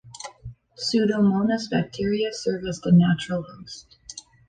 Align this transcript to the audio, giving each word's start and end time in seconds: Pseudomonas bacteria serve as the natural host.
Pseudomonas 0.77 1.69
bacteria 1.69 2.33
serve 2.33 2.65
as 2.65 2.81
the 2.81 2.91
natural 2.91 3.43
host. 3.43 3.97